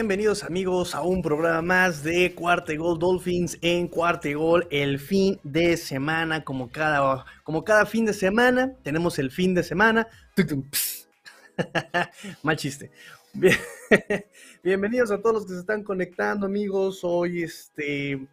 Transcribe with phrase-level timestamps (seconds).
[0.00, 5.38] Bienvenidos, amigos a un programa más de Cuarte Gol Dolphins en Cuarte Gol, el fin
[5.42, 10.08] de semana, como cada, como cada fin de semana, tenemos el fin de semana.
[12.42, 12.90] Mal chiste.
[14.64, 17.00] Bienvenidos a todos los que se están conectando, amigos.
[17.02, 18.26] Hoy, este,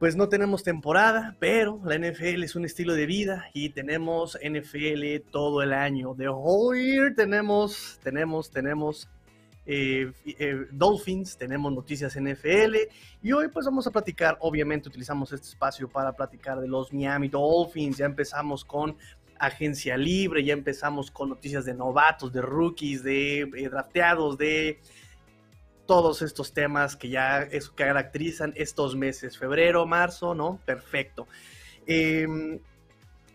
[0.00, 5.30] pues no tenemos temporada, pero la NFL es un estilo de vida y tenemos NFL
[5.30, 6.14] todo el año.
[6.14, 9.08] De hoy tenemos, tenemos, tenemos
[9.66, 12.76] eh, eh, Dolphins, tenemos noticias NFL
[13.22, 17.28] y hoy pues vamos a platicar, obviamente utilizamos este espacio para platicar de los Miami
[17.28, 18.96] Dolphins, ya empezamos con
[19.38, 24.80] agencia libre, ya empezamos con noticias de novatos, de rookies, de eh, drafteados, de
[25.86, 30.60] todos estos temas que ya es, caracterizan estos meses, febrero, marzo, ¿no?
[30.64, 31.26] Perfecto.
[31.86, 32.60] Em,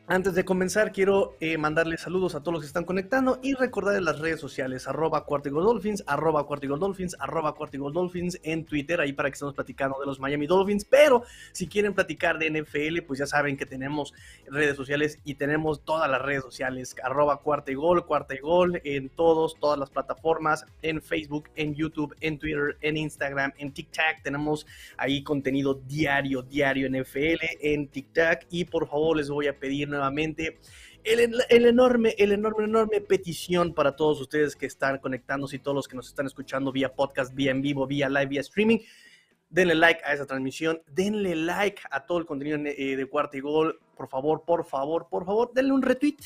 [0.07, 4.03] antes de comenzar, quiero eh, mandarles saludos a todos los que están conectando y recordarles
[4.03, 9.55] las redes sociales, arroba Dolphins, arroba Dolphins, arroba Dolphins en Twitter, ahí para que estemos
[9.55, 10.85] platicando de los Miami Dolphins.
[10.85, 14.13] Pero si quieren platicar de NFL, pues ya saben que tenemos
[14.45, 19.89] redes sociales y tenemos todas las redes sociales, arroba Cuartegol, Cuartegol en todos, todas las
[19.89, 24.21] plataformas, en Facebook, en YouTube, en Twitter, en Instagram, en TikTok.
[24.23, 29.94] Tenemos ahí contenido diario, diario NFL en TikTok y por favor les voy a pedir
[29.95, 30.59] nuevamente.
[31.03, 35.87] El, enorme, el enorme, enorme petición para todos ustedes que están conectándose y todos los
[35.87, 38.79] que nos están escuchando vía podcast, vía en vivo, vía live, vía streaming.
[39.49, 43.41] Denle like a esa transmisión, denle like a todo el contenido eh, de Cuarta y
[43.41, 43.79] Gol.
[43.95, 46.17] Por favor, por favor, por favor, denle un retweet,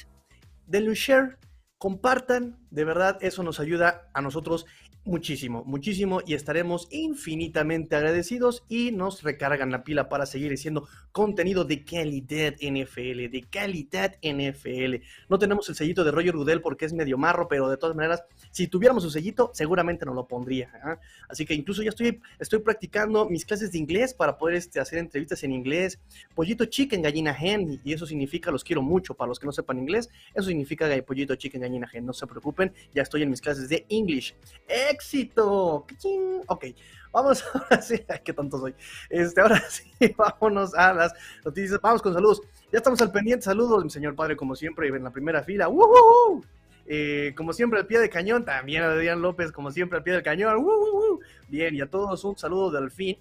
[0.66, 1.38] denle un share,
[1.78, 2.58] compartan.
[2.72, 4.66] De verdad, eso nos ayuda a nosotros
[5.10, 11.66] muchísimo, muchísimo y estaremos infinitamente agradecidos y nos recargan la pila para seguir haciendo contenido
[11.66, 15.04] de calidad NFL, de calidad NFL.
[15.28, 18.24] No tenemos el sellito de Roger Goodell porque es medio marro, pero de todas maneras,
[18.52, 20.72] si tuviéramos un sellito, seguramente no lo pondría.
[20.84, 21.00] ¿ah?
[21.28, 25.00] Así que incluso ya estoy, estoy practicando mis clases de inglés para poder este, hacer
[25.00, 26.00] entrevistas en inglés.
[26.36, 29.16] Pollito chicken, gallina hen, y eso significa los quiero mucho.
[29.16, 32.06] Para los que no sepan inglés, eso significa pollito chicken, gallina hen.
[32.06, 34.36] No se preocupen, ya estoy en mis clases de English
[35.00, 35.86] éxito.
[36.48, 36.66] Ok,
[37.12, 38.76] vamos ahora sí, qué tonto soy.
[39.10, 41.14] Este, ahora sí, vámonos a las
[41.46, 41.80] noticias.
[41.82, 42.42] Vamos con saludos.
[42.72, 43.46] Ya estamos al pendiente.
[43.46, 45.70] Saludos, mi señor padre, como siempre, en la primera fila.
[46.92, 48.44] Eh, como siempre, al pie de cañón.
[48.44, 50.66] También a Adrián López, como siempre, al pie del cañón.
[51.48, 53.18] Bien, y a todos un saludo del fin.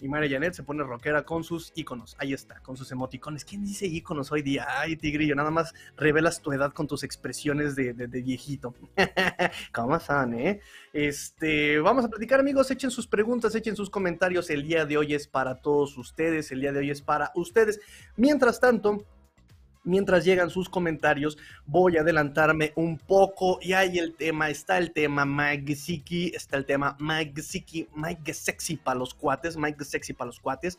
[0.00, 2.16] Y María Janet se pone rockera con sus iconos.
[2.18, 3.44] Ahí está, con sus emoticones.
[3.44, 4.66] ¿Quién dice iconos hoy día?
[4.68, 8.74] Ay, Tigrillo, nada más revelas tu edad con tus expresiones de, viejito.
[9.72, 10.60] ¿Cómo están, eh?
[10.92, 12.70] Este, vamos a platicar, amigos.
[12.70, 14.50] Echen sus preguntas, echen sus comentarios.
[14.50, 16.50] El día de hoy es para todos ustedes.
[16.52, 17.80] El día de hoy es para ustedes.
[18.16, 19.04] Mientras tanto,
[19.86, 23.58] mientras llegan sus comentarios, voy a adelantarme un poco.
[23.62, 25.72] Y ahí el tema, está el tema Mike
[26.34, 27.42] está el tema Mike
[27.94, 30.76] Mike Sexy para los cuates, Mike Sexy para los cuates.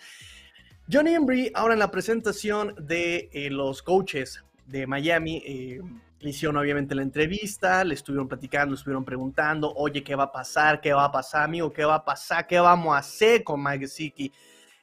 [0.91, 5.81] Johnny Embry, ahora en la presentación de eh, los coaches de Miami, eh,
[6.19, 10.31] le hicieron obviamente la entrevista, le estuvieron platicando, le estuvieron preguntando, oye, ¿qué va a
[10.31, 10.81] pasar?
[10.81, 11.72] ¿Qué va a pasar, amigo?
[11.72, 12.47] ¿Qué va a pasar?
[12.47, 13.88] ¿Qué vamos a hacer con Mike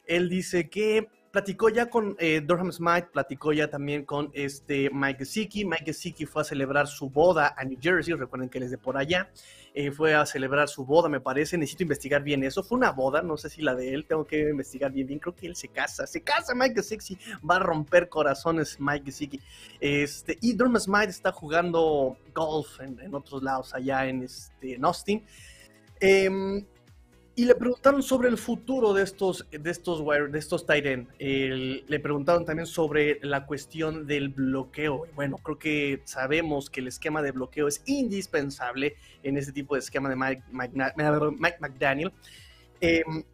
[0.06, 5.18] Él dice que platicó ya con eh, Durham Smith, platicó ya también con este Mike
[5.18, 5.64] Gesicki.
[5.64, 8.96] Mike Gesicki fue a celebrar su boda a New Jersey, recuerden que él de por
[8.96, 9.28] allá.
[9.74, 11.58] Eh, fue a celebrar su boda, me parece.
[11.58, 12.62] Necesito investigar bien eso.
[12.62, 15.18] Fue una boda, no sé si la de él, tengo que investigar bien, bien.
[15.18, 19.40] Creo que él se casa, se casa Mike Gesicki, va a romper corazones Mike Gesicki.
[19.80, 25.24] Este, y Durham Smith está jugando golf en, otros lados, allá en, este, en Austin.
[25.98, 26.64] Eh,
[27.36, 31.08] y le preguntaron sobre el futuro de estos, de estos, de estos Titan.
[31.18, 35.06] le preguntaron también sobre la cuestión del bloqueo.
[35.14, 39.80] Bueno, creo que sabemos que el esquema de bloqueo es indispensable en este tipo de
[39.80, 40.42] esquema de Mike,
[41.60, 42.12] McDaniel.
[42.80, 43.24] Em,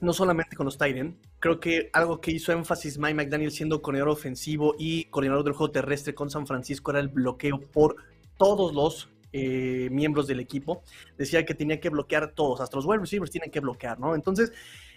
[0.00, 1.16] no solamente con los Titan.
[1.40, 5.72] Creo que algo que hizo énfasis Mike McDaniel siendo coordinador ofensivo y coordinador del juego
[5.72, 7.96] terrestre con San Francisco era el bloqueo por
[8.38, 10.82] todos los eh, miembros del equipo,
[11.16, 14.14] decía que tenía que bloquear todos, hasta los wide receivers tienen que bloquear, ¿no?
[14.14, 14.52] Entonces,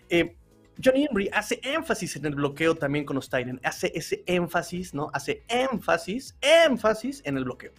[0.09, 0.35] eh,
[0.83, 5.09] Johnny Henry hace énfasis en el bloqueo también con los Titans, hace ese énfasis, ¿no?
[5.13, 7.73] Hace énfasis, énfasis en el bloqueo.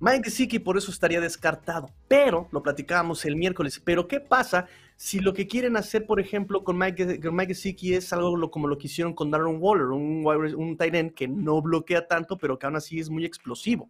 [0.00, 3.80] Mike Gesicki por eso estaría descartado, pero lo platicábamos el miércoles.
[3.82, 8.50] Pero ¿qué pasa si lo que quieren hacer, por ejemplo, con Mike, Gesicki es algo
[8.50, 10.26] como lo que hicieron con Darren Waller, un,
[10.56, 13.88] un tight end que no bloquea tanto, pero que aún así es muy explosivo?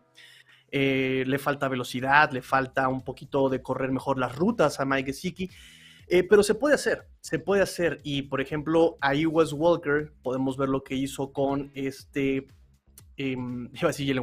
[0.76, 5.12] Eh, le falta velocidad, le falta un poquito de correr mejor las rutas a Mike
[5.12, 5.48] Gesicki,
[6.08, 8.00] eh, pero se puede hacer, se puede hacer.
[8.02, 12.48] Y por ejemplo, ahí Wes Walker, podemos ver lo que hizo con este,
[13.16, 13.36] eh,
[13.72, 14.20] iba a decir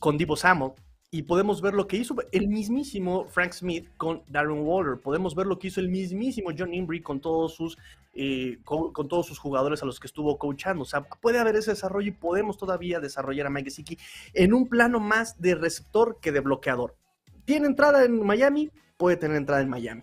[0.00, 0.72] con Divo Samuel.
[1.14, 4.98] Y podemos ver lo que hizo el mismísimo Frank Smith con Darren Waller.
[4.98, 7.76] Podemos ver lo que hizo el mismísimo John Imbri con todos sus,
[8.14, 10.84] eh, con, todos sus jugadores a los que estuvo coachando.
[10.84, 13.98] O sea, puede haber ese desarrollo y podemos todavía desarrollar a Mike Gesicki
[14.32, 16.96] en un plano más de receptor que de bloqueador.
[17.44, 18.70] ¿Tiene entrada en Miami?
[18.96, 20.02] Puede tener entrada en Miami.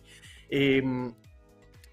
[0.52, 0.84] Eh,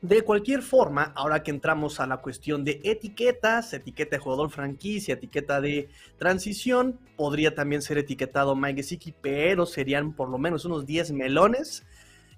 [0.08, 5.14] de cualquier forma, ahora que entramos a la cuestión de etiquetas, etiqueta de jugador franquicia,
[5.14, 10.86] etiqueta de transición, podría también ser etiquetado Mike Gesicki, pero serían por lo menos unos
[10.86, 11.84] 10 melones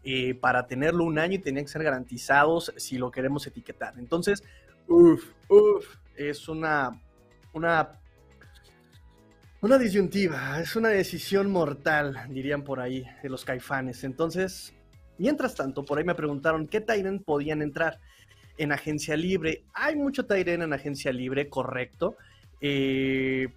[0.03, 3.94] eh, para tenerlo un año y tenían que ser garantizados si lo queremos etiquetar.
[3.99, 4.43] Entonces,
[4.87, 6.99] uff, uff, es una,
[7.53, 8.00] una,
[9.61, 14.05] una disyuntiva, es una decisión mortal, dirían por ahí, de los caifanes.
[14.05, 14.73] Entonces,
[15.19, 17.99] Mientras tanto, por ahí me preguntaron qué Tyren podían entrar
[18.56, 19.65] en agencia libre.
[19.75, 22.17] Hay mucho Tyren en agencia libre, correcto.
[22.61, 23.49] Eh,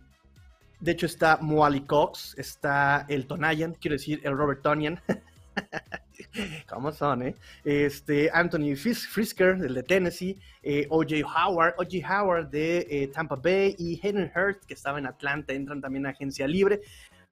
[0.80, 5.00] de hecho, está Moali Cox, está el Tonayan, quiero decir, el Robert Tonian.
[6.68, 7.36] ¿Cómo son, eh?
[7.64, 11.16] Este, Anthony Frisker, del de Tennessee, eh, O.J.
[11.26, 11.98] Howard, O.J.
[12.08, 16.10] Howard de eh, Tampa Bay y Henry Hurst, que estaba en Atlanta, entran también a
[16.10, 16.82] agencia libre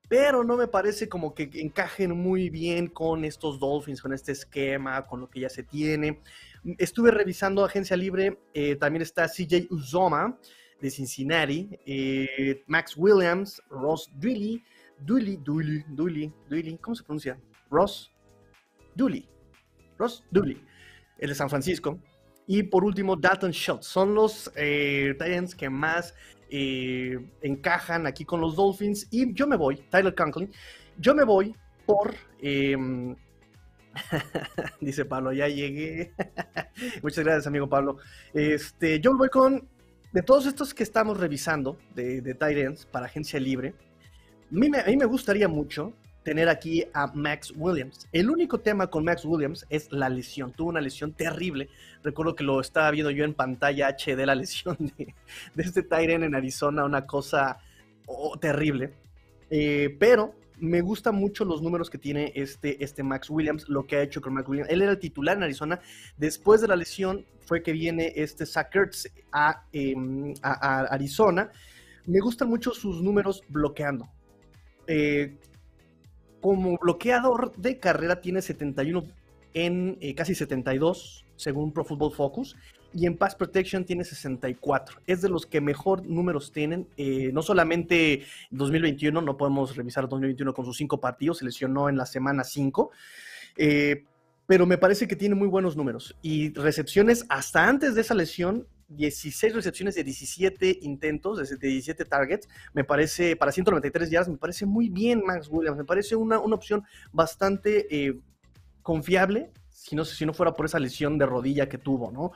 [0.10, 5.06] pero no me parece como que encajen muy bien con estos Dolphins, con este esquema,
[5.06, 6.20] con lo que ya se tiene.
[6.80, 10.36] Estuve revisando Agencia Libre, eh, también está CJ Uzoma
[10.82, 14.64] de Cincinnati, eh, Max Williams, Ross Dooley,
[15.00, 17.40] Dooley, Dooley, Dooley, Dooley, ¿cómo se pronuncia?
[17.70, 18.12] Ross
[18.96, 19.30] Dooley,
[20.00, 20.60] Ross Dooley,
[21.20, 22.00] el de San Francisco.
[22.48, 23.86] Y por último, Dalton Schultz.
[23.86, 26.16] Son los eh, Titans que más
[26.50, 29.08] encajan aquí con los Dolphins.
[29.12, 30.52] Y yo me voy, Tyler Conklin,
[30.98, 31.56] yo me voy
[31.86, 32.14] por...
[32.42, 33.16] Em,
[34.82, 36.14] dice Pablo, ya llegué.
[37.04, 37.98] Muchas gracias, amigo Pablo.
[38.34, 39.68] Este, yo me voy con,
[40.12, 43.74] de todos estos que estamos revisando, de, de Titans para agencia libre,
[44.52, 45.94] a mí, me, a mí me gustaría mucho
[46.24, 48.08] tener aquí a Max Williams.
[48.12, 50.52] El único tema con Max Williams es la lesión.
[50.52, 51.70] Tuvo una lesión terrible.
[52.04, 55.16] Recuerdo que lo estaba viendo yo en pantalla HD, la lesión de,
[55.58, 57.60] este Tyren en Arizona, una cosa
[58.06, 58.94] oh, terrible.
[59.50, 63.96] Eh, pero me gustan mucho los números que tiene este, este Max Williams, lo que
[63.96, 64.70] ha hecho con Max Williams.
[64.70, 65.80] Él era el titular en Arizona.
[66.18, 71.50] Después de la lesión fue que viene este Sackers a, em, a, Arizona.
[72.06, 74.10] Me gustan mucho sus números bloqueando.
[74.88, 75.38] Eh,
[76.42, 79.04] como bloqueador de carrera tiene 71
[79.54, 82.56] en eh, casi 72 según Pro Football Focus
[82.94, 85.02] y en Pass Protection tiene 64.
[85.06, 86.88] Es de los que mejor números tienen.
[86.98, 91.98] Eh, no solamente 2021, no podemos revisar 2021 con sus cinco partidos, se lesionó en
[91.98, 92.92] la semana 5.
[93.58, 94.06] Eh,
[94.48, 98.68] pero me parece que tiene muy buenos números y recepciones hasta antes de esa lesión
[98.90, 104.66] 16 recepciones de 17 intentos, de 17 targets, me parece, para 193 yardas, me parece
[104.66, 108.20] muy bien Max Williams, me parece una, una opción bastante eh,
[108.82, 112.32] confiable, si no, si no fuera por esa lesión de rodilla que tuvo, ¿no?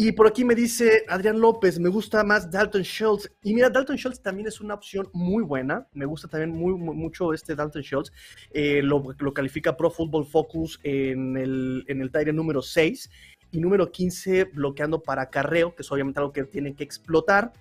[0.00, 3.32] Y por aquí me dice Adrián López, me gusta más Dalton Schultz.
[3.42, 5.88] Y mira, Dalton Schultz también es una opción muy buena.
[5.92, 8.12] Me gusta también muy, mucho este Dalton Schultz.
[8.52, 13.10] Eh, lo, lo, califica Pro Football Focus en el, en el número 6
[13.50, 17.52] y número 15 bloqueando para carreo, que es obviamente algo que tienen que explotar.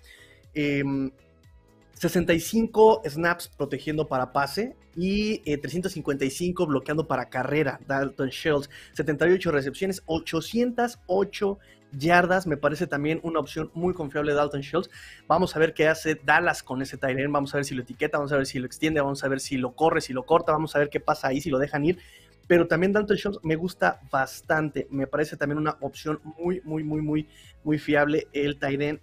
[0.53, 7.79] 65 em, snaps protegiendo para pase y 355 eh, bloqueando para carrera.
[7.87, 11.59] Dalton Schultz, 78 recepciones, 808
[11.91, 12.47] yardas.
[12.47, 14.89] Me parece también una opción muy confiable Dalton Schultz.
[15.27, 17.27] Vamos a ver qué hace Dallas con ese Tyrene.
[17.27, 19.39] Vamos a ver si lo etiqueta, vamos a ver si lo extiende, vamos a ver
[19.39, 21.85] si lo corre, si lo corta, vamos a ver qué pasa ahí, si lo dejan
[21.85, 21.99] ir
[22.47, 24.87] pero también Dalton Schultz me gusta bastante.
[24.89, 27.27] Me parece también una opción muy, muy, muy, muy,
[27.63, 29.01] muy fiable el Tyden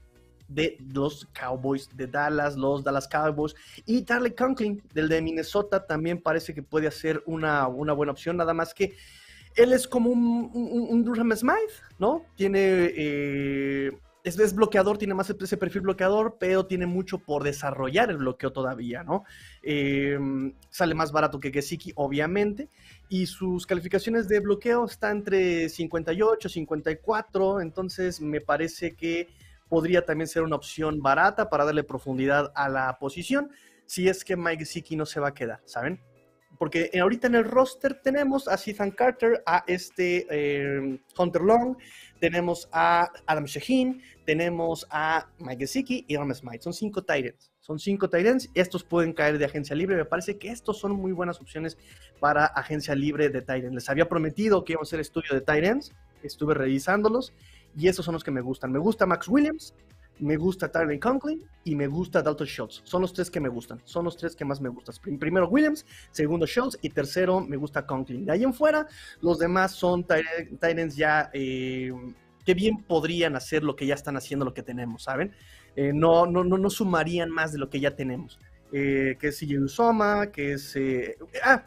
[0.48, 3.54] de los Cowboys de Dallas, los Dallas Cowboys.
[3.86, 8.36] Y Tarley Conklin, del de Minnesota, también parece que puede ser una, una buena opción,
[8.36, 8.94] nada más que
[9.56, 12.24] él es como un, Durham Smith, ¿no?
[12.34, 13.92] Tiene eh,
[14.24, 19.04] es, bloqueador, tiene más ese perfil bloqueador, pero tiene mucho por desarrollar el bloqueo todavía,
[19.04, 19.24] ¿no?
[19.62, 22.70] Em, sale más barato que Gesicki, obviamente,
[23.08, 29.28] y sus calificaciones de bloqueo están entre 58, 54, entonces me parece que
[29.68, 33.50] podría también ser una opción barata para darle profundidad a la posición,
[33.86, 36.00] si es que Mike Gesicki no se va a quedar, ¿saben?
[36.58, 41.76] porque ahorita en el roster tenemos a Ethan Carter, a este em, Hunter Long,
[42.24, 46.62] tenemos a Adam Shaheen, tenemos a Mike Gesicki y Ram Smite.
[46.62, 47.52] Son cinco Titans.
[47.60, 48.48] Son cinco Titans.
[48.54, 49.94] Estos pueden caer de agencia libre.
[49.94, 51.76] Me parece que estos son muy buenas opciones
[52.20, 53.74] para agencia libre de Titans.
[53.74, 55.92] Les había prometido que íbamos a hacer estudio de Titans.
[56.22, 57.34] Estuve revisándolos
[57.76, 58.72] y esos son los que me gustan.
[58.72, 59.74] Me gusta Max Williams,
[60.18, 62.82] me gusta Tyler Conklin y me gusta Dalton Schultz.
[62.84, 63.80] Son los tres que me gustan.
[63.84, 64.94] Son los tres que más me gustan.
[65.18, 68.24] Primero Williams, segundo Schultz y tercero me gusta Conklin.
[68.24, 68.86] De ahí en fuera,
[69.20, 71.92] los demás son Titans ya eh,
[72.44, 75.32] que bien podrían hacer lo que ya están haciendo, lo que tenemos, ¿saben?
[75.76, 78.38] Eh, no, no, no, no sumarían más de lo que ya tenemos.
[78.72, 80.76] Eh, que es Soma, que es...
[81.42, 81.64] ah,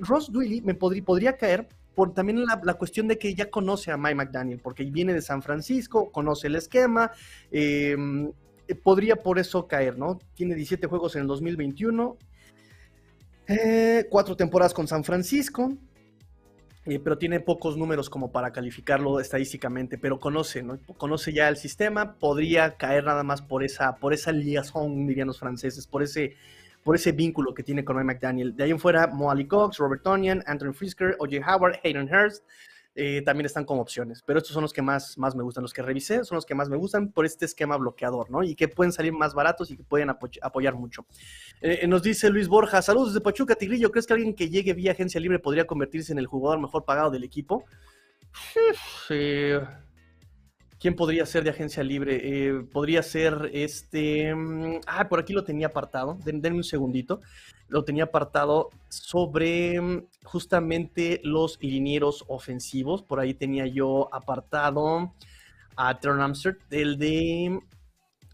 [0.00, 4.14] Ross Dwelly me podría caer por también la, cuestión de que ya conoce a Mike
[4.14, 7.12] McDaniel, porque viene de San Francisco, conoce el esquema,
[7.50, 8.32] em,
[8.66, 10.18] eh, podría por eso caer, ¿no?
[10.34, 12.16] Tiene 17 juegos en el 2021,
[13.46, 15.72] eh, cuatro temporadas con San Francisco,
[16.86, 20.78] eh, pero tiene pocos números como para calificarlo estadísticamente, pero conoce, ¿no?
[20.98, 25.38] Conoce ya el sistema, podría caer nada más por esa, por esa liaison, dirían los
[25.38, 26.36] franceses, por ese
[26.84, 28.54] por ese vínculo que tiene con Mike McDaniel.
[28.54, 31.38] De ahí en fuera, Molly Cox, Robert Tonian, Anthony Frisker, O.J.
[31.44, 32.44] Howard, Hayden Hurst,
[32.94, 34.22] eh, también están como opciones.
[34.24, 35.62] Pero estos son los que más, más me gustan.
[35.62, 38.42] Los que revisé son los que más me gustan por este esquema bloqueador, ¿no?
[38.42, 41.06] Y que pueden salir más baratos y que pueden apoyar mucho.
[41.60, 43.90] Eh, eh, nos dice Luis Borja, saludos desde Pachuca, Tigrillo.
[43.90, 47.10] ¿Crees que alguien que llegue vía agencia libre podría convertirse en el jugador mejor pagado
[47.10, 47.64] del equipo?
[49.08, 49.54] Sí.
[50.84, 52.20] ¿Quién podría ser de agencia libre?
[52.22, 54.34] Eh, podría ser este.
[54.34, 56.18] Mm, ah, por aquí lo tenía apartado.
[56.26, 57.22] denme un segundito.
[57.68, 63.02] Lo tenía apartado sobre mm, justamente los linieros ofensivos.
[63.02, 65.14] Por ahí tenía yo apartado
[65.74, 67.60] a Tern Amsterdam, el de.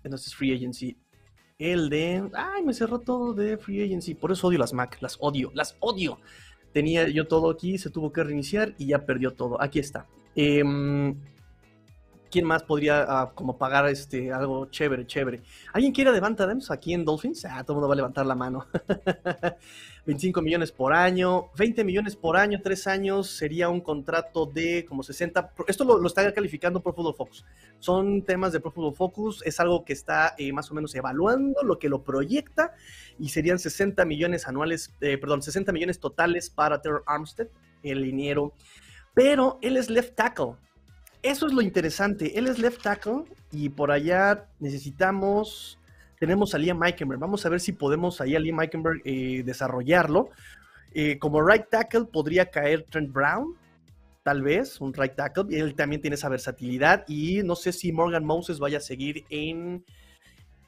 [0.02, 0.96] No sé, Free Agency.
[1.56, 2.28] El de.
[2.34, 4.14] Ay, me cerró todo de Free Agency.
[4.14, 4.98] Por eso odio las Mac.
[5.00, 5.52] Las odio.
[5.54, 6.18] Las odio.
[6.72, 9.62] Tenía yo todo aquí, se tuvo que reiniciar y ya perdió todo.
[9.62, 10.08] Aquí está.
[10.34, 10.64] Eh,
[12.30, 15.42] ¿Quién más podría ah, como pagar este, algo chévere, chévere?
[15.72, 17.44] ¿Alguien quiere levantar Adams aquí en Dolphins?
[17.44, 18.66] Ah, todo el mundo va a levantar la mano.
[20.06, 25.02] 25 millones por año, 20 millones por año, tres años, sería un contrato de como
[25.02, 25.52] 60.
[25.66, 27.44] Esto lo, está calificando Pro Football Focus.
[27.78, 31.62] Son temas de Pro Football Focus, es algo que está eh, más o menos evaluando
[31.62, 32.74] lo que lo proyecta
[33.18, 37.48] y serían 60 millones anuales, eh, perdón, 60 millones totales para Terror Armstead,
[37.82, 38.54] el liniero.
[39.14, 40.54] Pero él es left tackle.
[41.22, 42.38] Eso es lo interesante.
[42.38, 45.78] Él es left tackle y por allá necesitamos.
[46.18, 47.20] Tenemos a Liam Eikenberg.
[47.20, 50.30] Vamos a ver si podemos ahí a Liam Eikenberg eh, desarrollarlo.
[50.92, 53.54] Eh, como right tackle podría caer Trent Brown,
[54.22, 55.44] tal vez, un right tackle.
[55.50, 57.04] Él también tiene esa versatilidad.
[57.06, 59.84] Y no sé si Morgan Moses vaya a seguir en,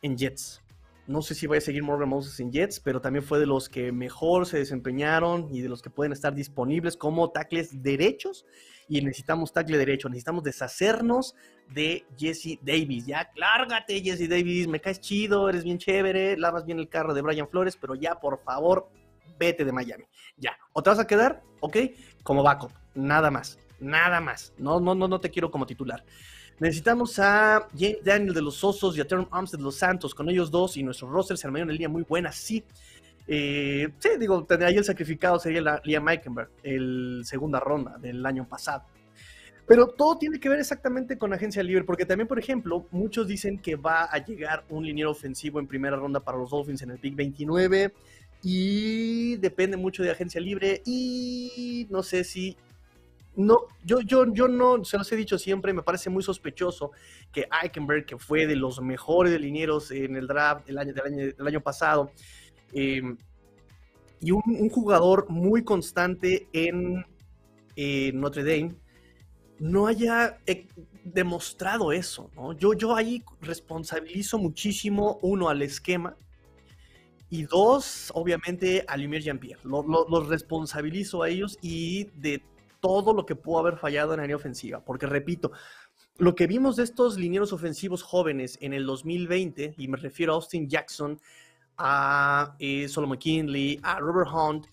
[0.02, 0.62] en Jets.
[1.06, 3.70] No sé si vaya a seguir Morgan Moses en Jets, pero también fue de los
[3.70, 8.44] que mejor se desempeñaron y de los que pueden estar disponibles como tackles derechos
[8.88, 11.34] y necesitamos tackle derecho, necesitamos deshacernos
[11.68, 13.06] de Jesse Davis.
[13.06, 17.22] Ya, lárgate, Jesse Davis, me caes chido, eres bien chévere, lavas bien el carro de
[17.22, 18.88] Brian Flores, pero ya, por favor,
[19.38, 20.04] vete de Miami.
[20.36, 21.76] Ya, o te vas a quedar, ok,
[22.22, 24.52] como backup, nada más, nada más.
[24.58, 26.04] No, no, no, no te quiero como titular.
[26.58, 30.14] Necesitamos a James Daniel de los Osos y a Terrence Arms de los Santos.
[30.14, 32.64] Con ellos dos y nuestro roster se armaron una línea muy buena, sí.
[33.26, 38.84] Sí, digo, ahí el sacrificado sería Liam Eikenberg, el segunda ronda del año pasado.
[39.66, 43.58] Pero todo tiene que ver exactamente con agencia libre, porque también, por ejemplo, muchos dicen
[43.58, 46.98] que va a llegar un liniero ofensivo en primera ronda para los Dolphins en el
[46.98, 47.92] pick 29
[48.42, 52.56] y depende mucho de agencia libre y no sé si
[53.34, 56.90] no, yo, yo, yo no, se los he dicho siempre, me parece muy sospechoso
[57.32, 61.32] que Eichenberg, que fue de los mejores linieros en el draft del año, del año,
[61.32, 62.12] del año pasado,
[62.72, 63.16] Em,
[64.20, 67.04] y un, jugador muy constante en
[68.14, 68.76] Notre Dame
[69.58, 70.66] no haya eh,
[71.04, 72.30] demostrado eso.
[72.58, 76.16] Yo, yo ahí responsabilizo muchísimo, uno, al esquema,
[77.30, 79.62] y dos, obviamente, a Lumière Jean-Pierre.
[79.64, 82.42] Los responsabilizo a ellos y de
[82.80, 84.84] todo lo que pudo haber fallado en área ofensiva.
[84.84, 85.52] Porque, repito,
[86.18, 90.36] lo que vimos de estos linieros ofensivos jóvenes en el 2020, y me refiero a
[90.36, 91.20] Austin Jackson,
[91.84, 94.66] a eh, Solomon McKinley, a Robert Hunt,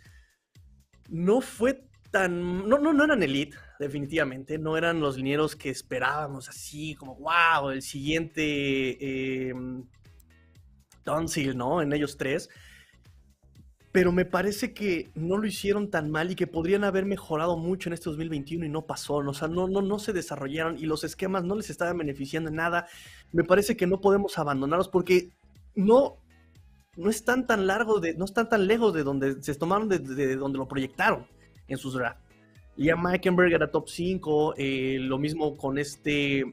[1.10, 2.68] no fue tan.
[2.70, 4.60] No, no, no eran elite, definitivamente.
[4.60, 9.54] No eran los linieros que esperábamos, así como, wow, el siguiente eh,
[11.56, 11.82] ¿no?
[11.82, 12.50] En ellos tres.
[13.92, 17.90] Pero me parece que no lo hicieron tan mal y que podrían haber mejorado mucho
[17.90, 19.16] en este 2021 y no pasó.
[19.16, 22.58] O sea, no, no, no se desarrollaron y los esquemas no les estaban beneficiando en
[22.58, 22.86] nada.
[23.32, 25.30] Me parece que no podemos abandonarlos porque
[25.74, 26.18] no,
[27.00, 30.58] no están tan largos de, no están tan lejos de donde se tomaron de, donde
[30.58, 31.26] lo proyectaron
[31.68, 32.22] en sus drafts.
[32.76, 36.44] Liam Meikenberg era top 5, eh, lo mismo con este,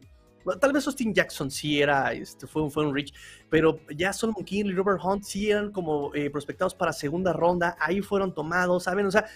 [0.61, 3.12] tal vez Austin Jackson sí era, este, fue, fue un rich,
[3.50, 7.76] pero ya Solomon King y Robert Hunt sí eran como eh, prospectados para segunda ronda,
[7.81, 9.07] ahí fueron tomados, ¿saben?
[9.07, 9.26] O sea,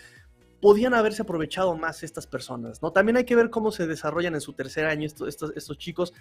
[0.60, 2.92] podían haberse aprovechado más estas personas, ¿no?
[2.92, 6.12] También hay que ver cómo se desarrollan en su tercer año estos, estos, chicos.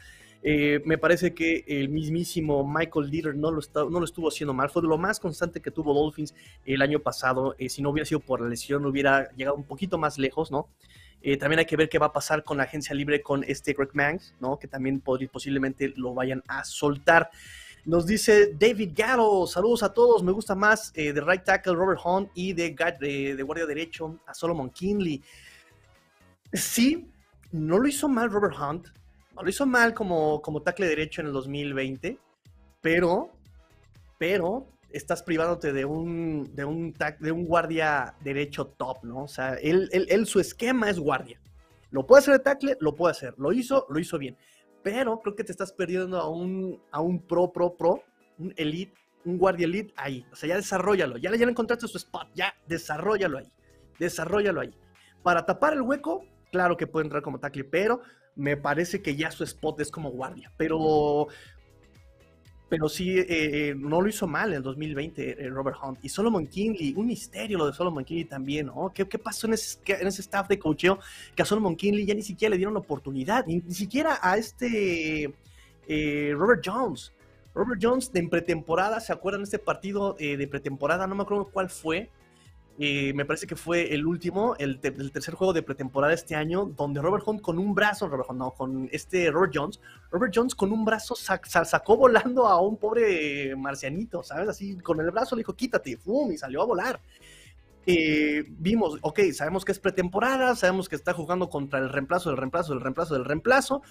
[0.42, 4.70] Eh, me parece que el mismísimo Michael Dieter no lo, no lo estuvo haciendo mal,
[4.70, 6.34] fue lo más constante que tuvo Dolphins
[6.66, 7.56] el año pasado.
[7.58, 10.68] Eh, si no hubiera sido por la lesión, hubiera llegado un poquito más lejos, ¿no?
[11.22, 13.74] Eh, también hay que ver qué va a pasar con la agencia libre con este
[13.74, 14.58] Greg Manx, ¿no?
[14.58, 17.30] Que también posiblemente lo vayan a soltar.
[17.90, 22.00] Nos dice David Gatto, saludos a todos, me gusta más eh, de right tackle Robert
[22.06, 22.76] Hunt y de,
[23.44, 25.24] guardia derecho a Solomon Kinley.
[26.54, 27.10] Sí,
[27.52, 28.90] no lo hizo mal Robert Hunt,
[29.36, 32.20] no lo hizo mal como, como tackle derecho en el 2020,
[32.80, 33.32] pero,
[34.20, 39.24] pero estás privándote de un, de un, de un guardia derecho top, ¿no?
[39.24, 41.42] O sea, él, él, su esquema es guardia.
[41.90, 43.34] Lo puede hacer de tackle, lo puede hacer.
[43.40, 44.38] Lo hizo, lo hizo bien
[44.84, 48.04] pero creo que te estás perdiendo a un, a un pro, pro, pro,
[48.38, 48.94] un elite,
[49.26, 50.26] un guardia elite ahí.
[50.32, 53.52] O sea, ya desarrollalo, ya, ya le encontraste su spot, ya desarrollalo ahí,
[54.00, 54.74] desarrollalo ahí.
[55.24, 58.02] Para tapar el hueco, claro que puede entrar como tackle, pero
[58.36, 60.52] me parece que ya su spot es como guardia.
[60.58, 61.28] Pero
[62.70, 66.00] pero sí, eh, eh, no lo hizo mal en el 2020 eh, Robert Hunt.
[66.04, 68.94] Y Solomon Kinley, un misterio lo de Solomon Kinley también, ¿no?
[68.94, 71.00] ¿Qué, pasó en ese, en ese, staff de coacheo
[71.36, 75.34] que a Solomon Kinley ya ni siquiera le dieron la oportunidad, ni, siquiera a este
[75.88, 77.12] Robert Jones.
[77.56, 81.08] Robert Jones en pretemporada, ¿se acuerdan de este partido de pretemporada?
[81.08, 82.10] No me acuerdo cuál fue,
[82.80, 87.28] me parece que fue el último, el, tercer juego de pretemporada este año, donde Robert
[87.28, 90.86] Hunt con un brazo, Robert Hunt, no, con este Robert Jones, Robert Jones con un
[90.86, 94.48] brazo sacó volando a un pobre marcianito, ¿sabes?
[94.48, 96.32] Así, con el brazo le dijo, quítate, ¡fum!
[96.32, 97.02] y salió a volar.
[97.86, 102.38] Eh, vimos, ok, sabemos que es pretemporada, sabemos que está jugando contra el reemplazo del
[102.38, 103.82] reemplazo del reemplazo del reemplazo,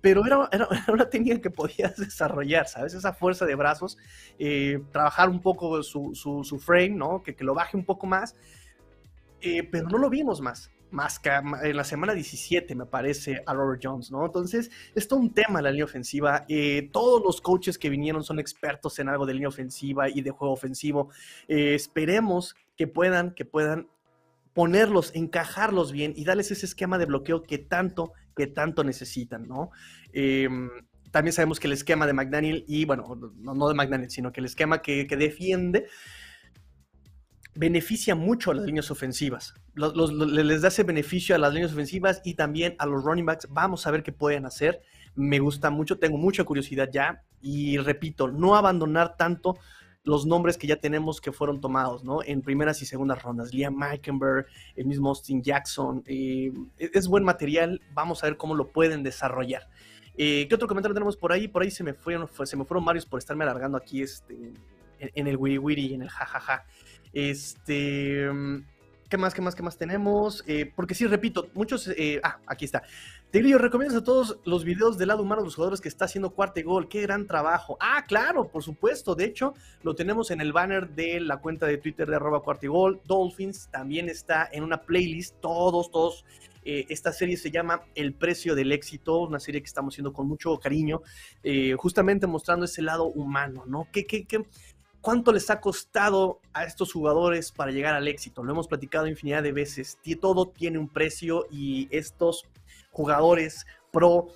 [0.00, 2.94] pero era, era, una técnica que podías desarrollar, ¿sabes?
[2.94, 3.98] Esa fuerza de brazos,
[4.38, 7.22] eh, trabajar un poco su, su, frame, ¿no?
[7.22, 8.34] Que, que, lo baje un poco más,
[9.40, 13.54] eh, pero no lo vimos más, más que en la semana 17, me parece, a
[13.54, 14.24] Robert Jones, ¿no?
[14.24, 16.44] Entonces, es todo un tema la línea ofensiva.
[16.48, 20.30] Eh, todos los coaches que vinieron son expertos en algo de línea ofensiva y de
[20.30, 21.10] juego ofensivo.
[21.46, 23.88] esperemos que puedan, que puedan
[24.58, 29.70] ponerlos, encajarlos bien y darles ese esquema de bloqueo que tanto, que tanto necesitan, ¿no?
[30.12, 30.70] Em,
[31.10, 34.46] también sabemos que el esquema de McDaniel, y bueno, no, de McDaniel, sino que el
[34.46, 35.86] esquema que, defiende
[37.54, 39.52] beneficia mucho a las líneas ofensivas.
[39.74, 43.48] les da ese beneficio a las líneas ofensivas y también a los running backs.
[43.50, 44.80] Vamos a ver qué pueden hacer.
[45.16, 47.24] Me gusta mucho, tengo mucha curiosidad ya.
[47.40, 49.58] Y repito, no abandonar tanto
[50.08, 52.22] los nombres que ya tenemos que fueron tomados, ¿no?
[52.24, 53.52] En primeras y segundas rondas.
[53.52, 56.02] Liam Meikenberg, el mismo Austin Jackson.
[56.06, 59.68] Eh, es buen material, vamos a ver cómo lo pueden desarrollar.
[60.16, 61.46] Eh, ¿Qué otro comentario tenemos por ahí?
[61.46, 64.54] Por ahí se me fueron, se me fueron varios por estarme alargando aquí este,
[64.98, 66.64] en, el wiri wiri en el jajaja.
[67.12, 68.30] Este,
[69.10, 70.42] ¿Qué más, qué más, qué más tenemos?
[70.46, 71.90] Eh, porque sí, repito, muchos...
[72.22, 72.82] ah, aquí está.
[73.30, 76.30] Tigrillo, recomiendas a todos los videos del lado humano de los jugadores que está haciendo
[76.30, 76.88] cuarto gol.
[76.88, 77.76] ¡Qué gran trabajo!
[77.78, 79.14] Ah, claro, por supuesto.
[79.14, 83.02] De hecho, lo tenemos en el banner de la cuenta de Twitter de arroba gol.
[83.04, 85.34] Dolphins también está en una playlist.
[85.42, 86.24] Todos, todos.
[86.64, 90.26] Eh, esta serie se llama El precio del éxito, una serie que estamos haciendo con
[90.26, 91.02] mucho cariño,
[91.42, 93.88] eh, justamente mostrando ese lado humano, ¿no?
[93.92, 94.46] ¿Qué, qué, qué,
[95.02, 98.42] ¿Cuánto les ha costado a estos jugadores para llegar al éxito?
[98.42, 99.98] Lo hemos platicado infinidad de veces.
[100.20, 102.46] Todo tiene un precio y estos
[102.98, 104.26] jugadores pro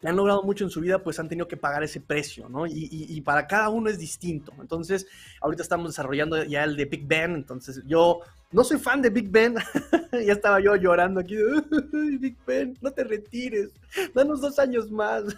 [0.00, 2.66] que han logrado mucho en su vida, pues han tenido que pagar ese precio, ¿no?
[2.66, 4.52] Y, para cada uno es distinto.
[4.60, 5.06] Entonces,
[5.40, 9.28] ahorita estamos desarrollando ya el de Big Ben, entonces yo no soy fan de Big
[9.28, 9.56] Ben,
[10.12, 11.36] ya estaba yo llorando aquí,
[12.18, 13.70] Big Ben, no te retires,
[14.14, 15.24] danos dos años más.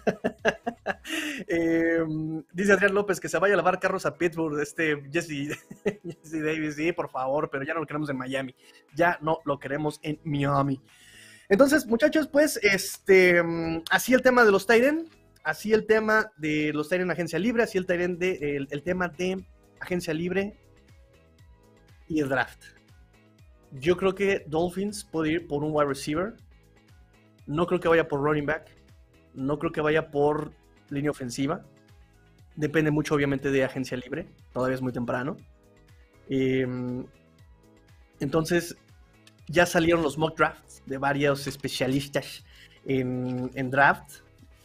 [1.47, 6.43] Em, dice Adrián López que se vaya a lavar carros a Pittsburgh, este Jesse, Jesse
[6.43, 8.55] Davis, sí, por favor, pero ya no lo queremos en Miami,
[8.95, 10.79] ya no lo queremos en Miami.
[11.51, 15.09] Entonces, muchachos, pues, este, mm, así el tema de los Tyren,
[15.43, 19.43] así el tema de los Tyren Agencia Libre, así el, de, el, tema de
[19.81, 20.57] Agencia Libre
[22.07, 22.63] y el draft.
[23.73, 26.35] Yo creo que Dolphins puede ir por un wide receiver.
[27.47, 28.71] No creo que vaya por running back.
[29.33, 30.53] No creo que vaya por
[30.89, 31.65] línea ofensiva.
[32.55, 34.25] Depende mucho, obviamente, de agencia libre.
[34.53, 35.35] Todavía es muy temprano.
[36.29, 37.05] Em,
[38.21, 38.77] entonces,
[39.47, 42.43] ya salieron los mock drafts de varios especialistas
[42.85, 44.21] en, draft.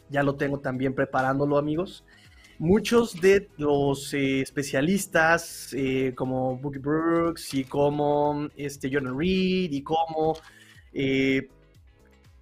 [0.09, 2.03] Ya lo tengo también preparándolo, amigos.
[2.59, 9.83] Muchos de los eh, especialistas, eh, como Boogie Brooks y como este, Jordan Reed y
[9.83, 10.37] como
[10.93, 11.47] eh,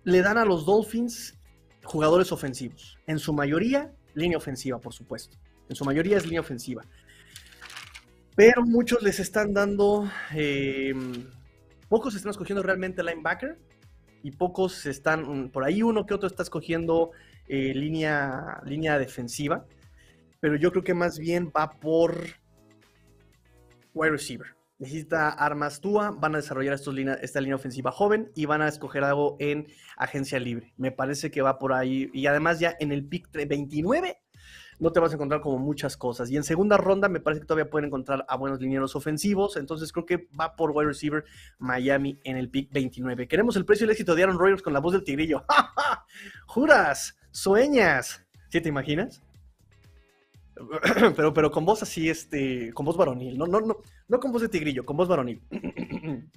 [0.06, 1.36] le dan a los Dolphins
[1.84, 2.98] jugadores ofensivos.
[3.08, 5.38] En su mayoría, línea ofensiva, por supuesto.
[5.68, 6.84] En su mayoría es línea ofensiva.
[8.36, 10.10] Pero muchos les están dando
[11.96, 13.58] pocos están escogiendo realmente linebacker
[14.22, 17.12] y pocos están, mm, por ahí uno que otro está escogiendo
[17.48, 19.66] eh, línea, línea defensiva,
[20.42, 22.18] pero yo creo que más bien va por
[23.94, 24.48] wide receiver.
[24.78, 29.38] Necesita armas Tua, van a desarrollar esta línea ofensiva joven y van a escoger algo
[29.40, 30.74] en agencia libre.
[30.76, 32.10] Me parece que va por ahí.
[32.12, 34.18] Y además ya en el pick 29
[34.80, 36.30] no te vas a encontrar como muchas cosas.
[36.30, 39.58] Y en segunda ronda me parece que todavía pueden encontrar a buenos linieros ofensivos.
[39.58, 41.24] Entonces creo que va por wide receiver
[41.60, 43.28] Miami en el pick 29.
[43.28, 45.46] Queremos el precio del éxito de Aaron Rodgers con la voz del tigrillo.
[46.48, 47.18] ¡Juras!
[47.32, 48.26] ¡Sueñas!
[48.50, 49.22] ¿Sí te imaginas?
[51.16, 53.38] pero, pero con voz así, este, con voz varonil.
[53.38, 55.42] No, no, no, no con voz de tigrillo, con voz varonil.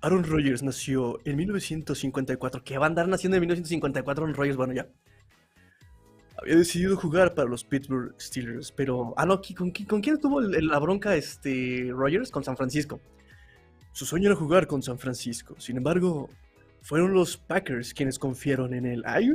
[0.00, 2.64] Aaron Rodgers nació en 1954.
[2.64, 4.56] ¿Qué va a andar naciendo en 1954 Aaron Rodgers?
[4.56, 4.88] Bueno, ya
[6.42, 9.14] había decidido jugar para los Pittsburgh Steelers, pero...
[9.16, 12.30] Ah, no, ¿con, con quién tuvo la bronca este Rogers?
[12.30, 13.00] Con San Francisco.
[13.92, 15.54] Su sueño era jugar con San Francisco.
[15.58, 16.28] Sin embargo,
[16.82, 19.02] fueron los Packers quienes confiaron en él.
[19.06, 19.30] ¡Ay!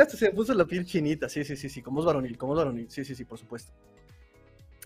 [0.00, 1.28] hasta se puso la piel chinita.
[1.28, 1.82] Sí, sí, sí, sí.
[1.82, 2.90] Como es varonil, como es varonil.
[2.90, 3.72] Sí, sí, sí, por supuesto.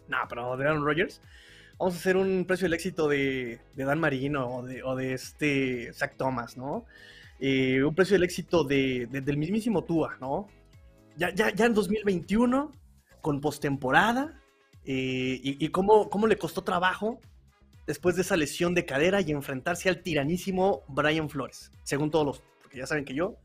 [0.09, 1.21] No, pero de Aaron Rodgers.
[1.79, 5.93] Vamos a hacer un precio del éxito de, Dan Marino o de, o de este
[5.93, 6.85] Zach Thomas, ¿no?
[7.41, 10.49] Eh, un precio del éxito de, del mismísimo Tua, ¿no?
[11.17, 12.73] Ya, ya, ya en 2021,
[13.21, 14.41] con postemporada,
[14.85, 17.19] eh, y, cómo, cómo, le costó trabajo
[17.87, 22.43] después de esa lesión de cadera y enfrentarse al tiranísimo Brian Flores, según todos los,
[22.61, 23.37] porque ya saben que yo,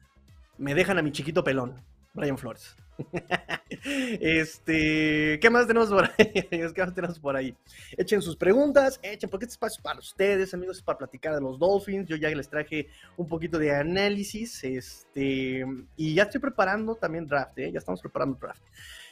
[0.58, 1.76] me dejan a mi chiquito pelón,
[2.14, 2.76] Brian Flores.
[4.22, 6.48] este, ¿qué más tenemos por ahí?
[6.50, 7.56] ¿Qué más tenemos por ahí?
[7.98, 11.42] Echen sus preguntas, echen, porque este espacio es para ustedes, amigos, es para platicar de
[11.42, 12.08] los Dolphins.
[12.08, 17.58] Yo ya les traje un poquito de análisis, este, y ya estoy preparando también draft,
[17.60, 17.72] ¿eh?
[17.72, 18.62] ya estamos preparando draft.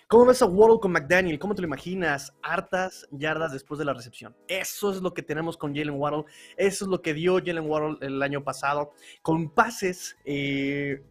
[0.07, 1.37] ¿Cómo ves a Waddle con McDaniel?
[1.37, 2.33] ¿Cómo te lo imaginas?
[2.41, 4.33] Hartas yardas después de la recepción.
[4.47, 6.23] Eso es lo que tenemos con Jalen Waddle.
[6.55, 8.93] Eso es lo que dio Jalen Waddle el año pasado.
[9.21, 11.03] Con pases eh,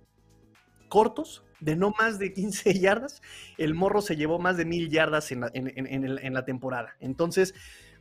[0.89, 3.23] cortos, de no más de 15 yardas,
[3.59, 6.97] el morro se llevó más de mil yardas en la, temporada.
[7.01, 7.55] Entonces,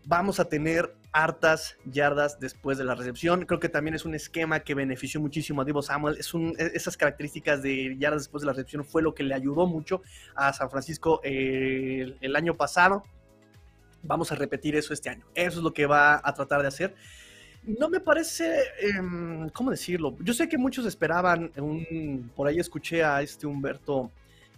[0.05, 3.45] vamos a tener hartas yardas después de la recepción.
[3.45, 6.17] Creo que también es un esquema que benefició muchísimo a Divo Samuel.
[6.17, 9.33] Es un, e, esas características de yardas después de la recepción fue lo que le
[9.33, 10.01] ayudó mucho
[10.35, 13.03] a San Francisco el, el año pasado.
[14.03, 15.25] Vamos a repetir eso este año.
[15.33, 16.95] Eso es lo que va a tratar de hacer
[17.67, 20.15] no me parece, em, ¿cómo decirlo?
[20.19, 24.11] Yo sé que muchos esperaban, un, por ahí escuché a este Humberto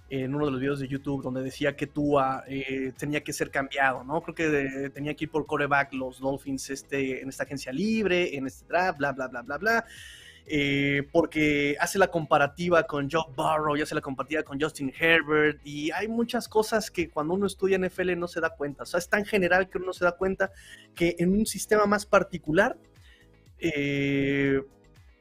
[0.10, 3.52] en uno de los videos de YouTube donde decía que Tua eh, tenía que ser
[3.52, 4.22] cambiado, ¿no?
[4.22, 8.48] Creo que tenía que ir por coreback los Dolphins este, en esta agencia libre, en
[8.48, 9.86] este draft, bla, bla, bla, bla, bla.
[10.50, 15.60] Eh, porque hace la comparativa con Joe Burrow y hace la comparativa con Justin Herbert
[15.66, 18.98] y hay muchas cosas que cuando uno estudia NFL no se da cuenta, o sea,
[18.98, 20.54] es tan general que uno se da cuenta
[20.96, 22.78] que en un sistema más particular
[23.60, 24.62] eh,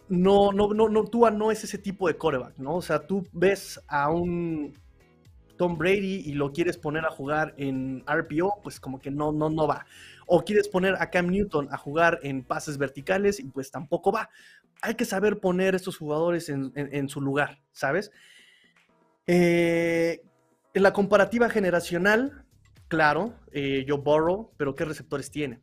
[0.09, 2.77] no, no, no, no, Tua no es ese tipo de coreback, ¿no?
[2.77, 4.75] O sea, tú ves a un
[5.57, 9.51] Tom Brady y lo quieres poner a jugar en RPO, pues como que no, no,
[9.51, 9.87] no va.
[10.27, 14.31] O quieres poner a Cam Newton a jugar en pases verticales y pues tampoco va.
[14.83, 18.11] Hay que saber poner estos jugadores en, su lugar, ¿sabes?
[19.27, 20.23] Eh,
[20.75, 22.45] en la comparativa generacional,
[22.89, 25.61] claro, eh, yo borro, pero ¿qué receptores tiene?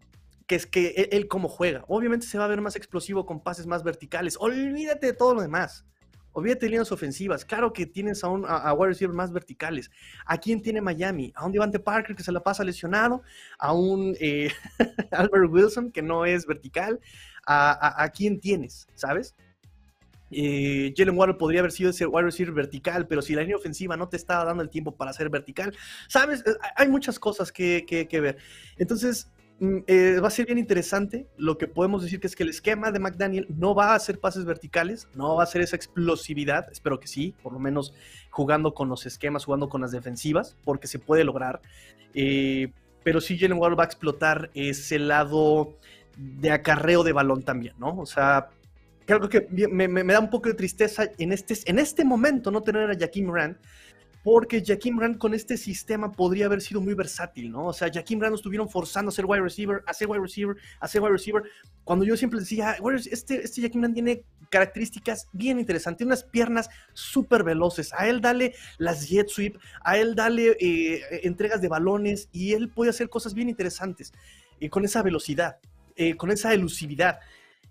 [0.48, 1.86] Que es que e-, él, como juega.
[1.88, 4.38] Obviamente se va a ver más explosivo con pases más verticales.
[4.40, 5.86] Olvídate de todo lo demás.
[6.34, 7.46] Olvídate de líneas ofensivas.
[7.46, 9.92] Claro que tienes a, un, a, wide más verticales.
[10.26, 11.32] ¿A quién tiene Miami?
[11.36, 13.22] A un Devante Parker que se la pasa lesionado.
[13.60, 14.50] A un eh,
[15.12, 17.00] Albert Wilson que no es vertical.
[17.46, 18.88] ¿A, quién tienes?
[18.96, 19.36] ¿Sabes?
[20.32, 23.96] Eh, Jalen Waddle podría haber sido ese wide receiver vertical, pero si la línea ofensiva
[23.96, 25.76] no te estaba dando el tiempo para ser vertical,
[26.08, 26.42] ¿sabes?
[26.48, 28.38] Eh, hay muchas cosas que, que, que ver.
[28.78, 31.28] Entonces, eh, va a ser bien interesante.
[31.38, 34.20] Lo que podemos decir que es que el esquema de McDaniel no va a hacer
[34.20, 36.72] pases verticales, no va a hacer esa explosividad.
[36.72, 37.94] Espero que sí, por lo menos
[38.30, 41.62] jugando con los esquemas, jugando con las defensivas, porque se puede lograr.
[42.14, 42.72] Eh,
[43.04, 45.78] pero sí, Jalen Waddle va a explotar ese lado
[46.18, 47.98] de acarreo de balón también, ¿no?
[47.98, 48.50] O sea,
[49.06, 52.90] creo que me, da un poco de tristeza en este, en este momento no tener
[52.90, 53.58] a Jaquim Rand
[54.24, 57.68] porque Jaquim Rand con este sistema podría haber sido muy versátil, ¿no?
[57.68, 60.56] O sea, Jaquim Rand nos estuvieron forzando a ser wide receiver, a ser wide receiver,
[60.80, 61.44] a ser wide receiver,
[61.84, 62.78] cuando yo siempre decía,
[63.12, 68.22] este, este Jaquim Rand tiene características bien interesantes, tiene unas piernas súper veloces, a él
[68.22, 73.10] dale las jet sweep, a él dale eh, entregas de balones y él puede hacer
[73.10, 74.14] cosas bien interesantes
[74.62, 75.58] eh, con esa velocidad,
[75.96, 77.20] eh, con esa elusividad.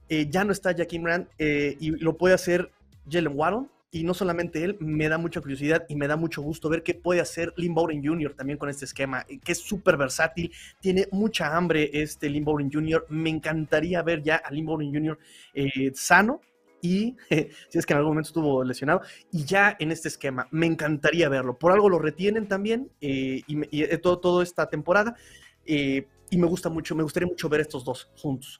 [0.08, 2.70] ya no está Jaquim Rand y lo puede hacer
[3.08, 6.70] Jalen Waddle, y no solamente él, me da mucha curiosidad y me da mucho gusto
[6.70, 8.32] ver qué puede hacer Lynn Bowden Jr.
[8.34, 10.50] también con este esquema, que es súper versátil,
[10.80, 13.04] tiene mucha hambre este Lynn Bowden Jr.
[13.10, 15.18] Me encantaría ver ya a Lynn Bowden Jr.
[15.52, 16.40] Eh, sano
[16.80, 17.16] y
[17.68, 21.28] si es que en algún momento estuvo lesionado, y ya en este esquema, me encantaría
[21.28, 21.58] verlo.
[21.58, 25.14] Por algo lo retienen también eh, y, y, todo, toda esta temporada.
[25.66, 28.58] Eh, y me gusta mucho, me gustaría mucho ver estos dos juntos.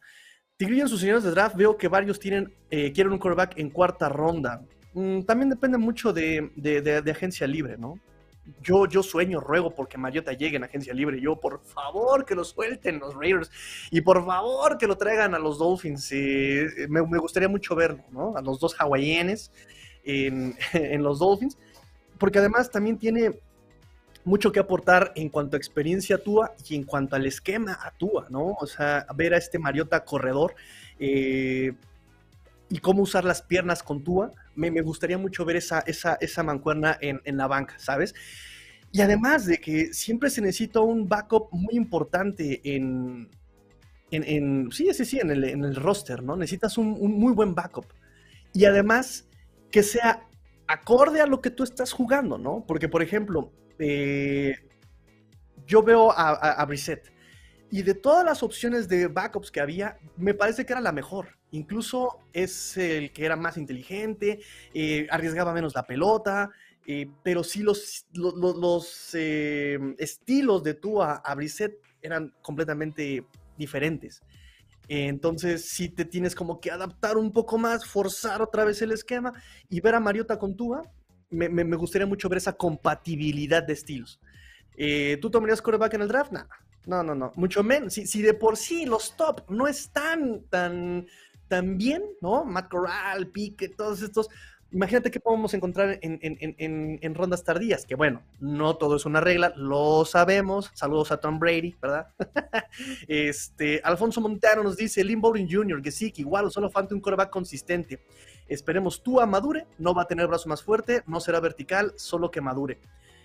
[0.59, 4.11] Tigrillo en sus señores de draft veo que varios tienen, quieren un quarterback en cuarta
[4.11, 4.63] ronda.
[4.95, 7.99] Mm, también depende mucho de, de, agencia libre, ¿no?
[8.61, 11.21] Yo, yo sueño, ruego porque Mariota llegue en agencia libre.
[11.21, 13.51] Yo, por favor, que lo suelten los Raiders.
[13.91, 16.11] Y por favor, que lo traigan a los Dolphins.
[16.13, 18.37] Eh, me, gustaría mucho verlo, ¿no?
[18.37, 19.53] A los dos hawaianes
[20.05, 21.57] en, en, los Dolphins.
[22.19, 23.41] Porque además también tiene
[24.25, 28.27] mucho que aportar en cuanto a experiencia Tua y en cuanto al esquema a Tua,
[28.29, 28.57] ¿no?
[28.61, 30.55] O sea, ver a este Mariota corredor.
[30.99, 31.73] Eh,
[32.73, 36.97] y cómo usar las piernas con Tua, me, gustaría mucho ver esa, esa, esa mancuerna
[37.03, 38.15] en, la banca, ¿sabes?
[38.91, 43.29] Y además de que siempre se necesita un backup muy importante en,
[44.11, 46.35] en, sí, sí, sí, en el, en el roster, ¿no?
[46.35, 47.93] Necesitas un, muy buen backup.
[48.55, 49.29] Y además
[49.71, 50.27] que sea
[50.67, 52.65] acorde a lo que tú estás jugando, ¿no?
[52.67, 54.55] Porque, por ejemplo, eh,
[55.67, 57.13] yo veo a, a, a Brissett
[57.71, 61.42] y de todas las opciones de backups que había, me parece que era la mejor.
[61.53, 64.41] Incluso es el que era más inteligente,
[64.73, 66.51] eh, arriesgaba menos la pelota,
[66.87, 71.37] eh, pero sí los, los, eh, estilos de Tua a
[72.01, 74.23] eran completamente diferentes.
[74.89, 79.33] Entonces sí te tienes como que adaptar un poco más, forzar otra vez el esquema
[79.69, 80.83] y ver a Mariota con Tua.
[81.31, 84.21] Me, gustaría mucho ver esa compatibilidad de estilos.
[85.21, 86.33] ¿Tú tomarías quarterback en el draft?
[86.87, 87.95] No, no, no, mucho menos.
[87.95, 91.07] Si, de por sí los top no están tan
[91.53, 92.47] también, ¿no?
[92.47, 94.31] Matt Corral, Pique, todos estos.
[94.71, 100.07] Imagínate qué podemos encontrar en, rondas tardías, que bueno, no todo es una regla, lo
[100.07, 100.71] sabemos.
[100.73, 102.07] Saludos a Tom Brady, ¿verdad?
[103.07, 107.03] este, Alfonso Montano nos dice, Lynn Bowling Jr., que sí, que igual solo falta un
[107.03, 108.03] coreback consistente.
[108.49, 112.31] Esperemos tú a madure, no va a tener brazo más fuerte, no será vertical, solo
[112.31, 112.81] que madure.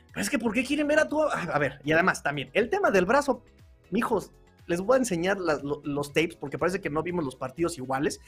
[0.09, 1.23] Pero es que, ¿por qué quieren ver a tu...
[1.23, 3.41] A ver, y además también, el tema del brazo,
[3.89, 4.33] mijos,
[4.67, 8.19] les voy a enseñar los tapes porque parece que no vimos los partidos iguales,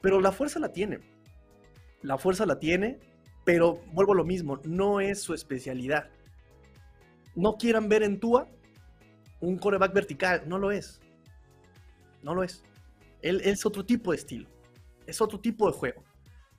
[0.00, 1.00] pero la fuerza la tiene.
[2.02, 2.98] La fuerza la tiene,
[3.44, 6.10] pero vuelvo a lo mismo, no es su especialidad.
[7.34, 8.48] No quieran ver en Tua
[9.40, 11.00] un coreback vertical, no lo es.
[12.22, 12.64] No lo es.
[13.20, 14.48] Él, es otro tipo de estilo.
[15.06, 16.02] Es otro tipo de juego.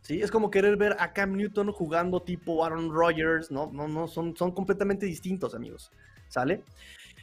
[0.01, 0.21] ¿sí?
[0.21, 3.71] Es como querer ver a Cam Newton jugando tipo Aaron Rodgers, ¿no?
[3.73, 5.91] No, no, son, son completamente distintos, amigos.
[6.27, 6.63] ¿Sale?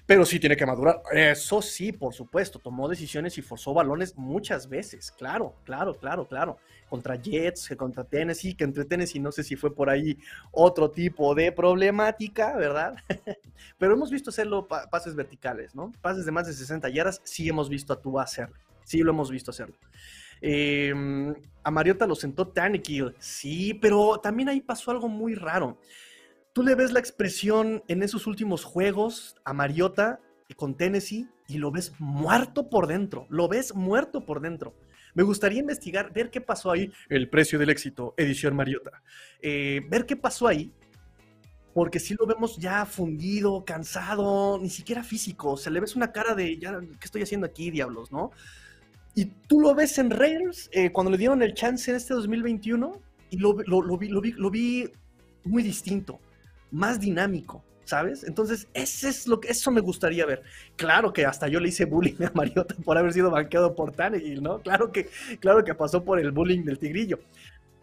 [0.07, 1.03] Pero sí tiene que madurar.
[1.12, 6.59] Eso sí, por supuesto, tomó decisiones y forzó balones muchas veces, claro, claro, claro, claro.
[6.88, 10.19] Contra Jets, contra Tennessee, que entre Tennessee no sé si fue por ahí
[10.51, 12.97] otro tipo de problemática, ¿verdad?
[13.79, 15.93] pero hemos visto hacerlo pases verticales, ¿no?
[16.03, 19.31] Pases de más de 60 yardas, sí hemos visto a tú hacerlo, sí lo hemos
[19.31, 19.77] visto hacerlo.
[20.45, 25.79] Em, a Mariota lo sentó Tannehill, sí, pero también ahí pasó algo muy raro
[26.53, 30.21] tú le ves la expresión en esos últimos juegos a Mariota
[30.57, 34.75] con Tennessee y lo ves muerto por dentro, lo ves muerto por dentro.
[35.15, 39.03] Me gustaría investigar, ver qué pasó ahí, el precio del éxito, edición Mariota,
[39.41, 40.73] eh, ver qué pasó ahí,
[41.75, 46.35] porque si lo vemos ya fundido, cansado, ni siquiera físico, se le ves una cara
[46.35, 48.31] de, ya, ¿qué estoy haciendo aquí, diablos, no?
[49.15, 53.01] Y tú lo ves en Raiders, eh, cuando le dieron el chance en este 2021,
[53.31, 54.91] y lo, lo, lo vi
[55.45, 56.21] muy distinto
[56.73, 58.25] más dinámico, ¿sabes?
[58.25, 60.43] Entonces, ese es lo que, eso me gustaría ver.
[60.77, 64.43] Claro que hasta yo le hice bullying a Mariota por haber sido banqueado por Tannehill,
[64.43, 64.61] ¿no?
[64.61, 65.09] Claro que,
[65.39, 67.21] claro que pasó por el bullying del tigrillo.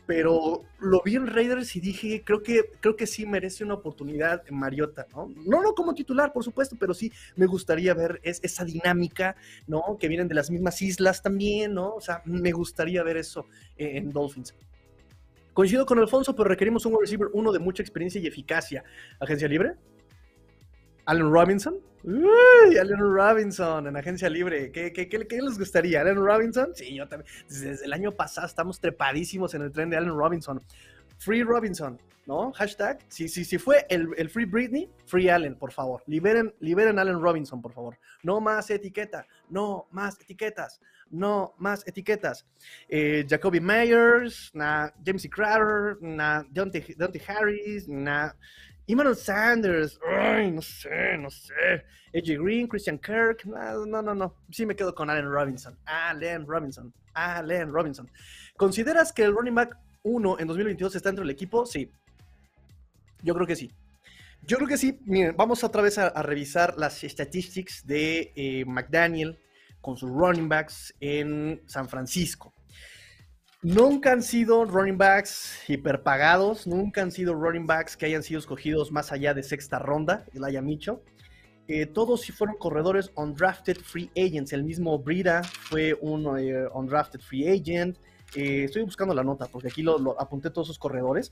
[0.08, 4.42] Pero lo vi en Raiders y dije, creo que, creo que sí merece una oportunidad
[4.50, 5.32] Mariota, ¿no?
[5.46, 9.36] No, no como titular, por supuesto, pero sí me gustaría ver esa dinámica,
[9.68, 9.98] ¿no?
[10.00, 11.94] Que vienen de las mismas islas también, ¿no?
[11.94, 13.46] O sea, me gustaría ver eso
[13.78, 14.56] en Dolphins.
[15.60, 18.82] Coincido con Alfonso, pero requerimos un wide receiver uno de mucha experiencia y eficacia.
[19.20, 19.74] ¿Agencia libre?
[21.04, 21.76] ¿Allen Robinson?
[22.02, 24.72] Uy, Robinson en agencia libre.
[24.72, 26.00] ¿Qué, les gustaría?
[26.00, 26.70] ¿Allen Robinson?
[26.76, 27.30] Sí, yo también.
[27.50, 30.62] Desde el año pasado estamos trepadísimos en el tren de Allen Robinson.
[31.20, 32.52] Free Robinson, ¿no?
[32.54, 33.00] Hashtag.
[33.10, 36.02] Si, si, si fue el, el, Free Britney, Free Allen, por favor.
[36.08, 37.98] Liberen, liberen Allen Robinson, por favor.
[38.24, 40.80] No más etiqueta, no más etiquetas,
[41.10, 42.46] no más etiquetas.
[42.88, 45.30] Eh, Jacoby Myers, na James E.
[45.30, 48.34] Crowder, na Dante, Dante Harris, na
[48.88, 51.86] Emmanuel Sanders, ay, no sé, no sé.
[52.16, 54.36] AJ Green, Christian Kirk, no, no, no, no.
[54.50, 55.78] Sí me quedo con Allen Robinson.
[55.86, 56.94] Allen Robinson.
[57.14, 58.10] Allen Robinson.
[58.56, 61.66] ¿Consideras que el running back 1 en 2022 está dentro del equipo?
[61.66, 61.92] Sí.
[63.22, 63.72] Yo creo que sí.
[64.42, 65.00] Yo creo que sí.
[65.36, 69.40] Vamos otra vez a, revisar las statistics de eh, McDaniel
[69.82, 72.54] con sus running backs en San Francisco.
[73.62, 78.90] Nunca han sido running backs hiperpagados, nunca han sido running backs que hayan sido escogidos
[78.92, 81.04] más allá de sexta ronda, el haya Micho.
[81.72, 84.54] Eh, todos sí fueron corredores undrafted free agents.
[84.54, 87.96] El mismo Brida fue un eh, undrafted free agent.
[88.36, 91.32] Eh, estoy buscando la nota porque aquí lo, apunté todos esos corredores.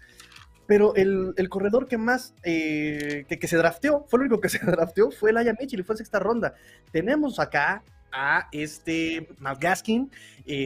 [0.67, 5.10] Pero el, corredor que más que, que, se drafteó, fue el único que se drafteó,
[5.10, 6.54] fue el Aya Mitchell y fue en sexta ronda.
[6.91, 10.12] Tenemos acá a este Matt Gaskin,